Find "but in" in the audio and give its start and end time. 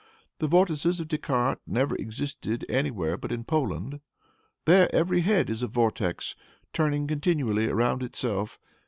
3.17-3.43